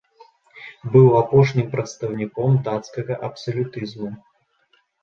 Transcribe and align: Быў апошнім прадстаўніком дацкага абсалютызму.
Быў 0.95 1.07
апошнім 1.21 1.67
прадстаўніком 1.75 2.59
дацкага 2.71 3.13
абсалютызму. 3.31 4.15